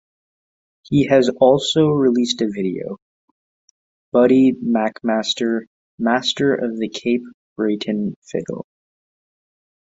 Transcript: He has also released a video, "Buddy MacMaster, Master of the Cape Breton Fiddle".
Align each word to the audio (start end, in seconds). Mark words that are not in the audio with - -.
He 0.81 1.05
has 1.09 1.29
also 1.29 1.89
released 1.89 2.41
a 2.41 2.49
video, 2.49 2.97
"Buddy 4.11 4.51
MacMaster, 4.53 5.67
Master 5.99 6.55
of 6.55 6.79
the 6.79 6.89
Cape 6.89 7.21
Breton 7.55 8.15
Fiddle". 8.27 8.65